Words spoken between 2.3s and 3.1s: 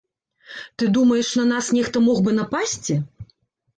напасці?